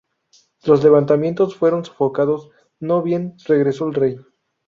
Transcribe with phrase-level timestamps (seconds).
[0.63, 4.15] Los levantamientos fueron sofocados no bien regresó el rey.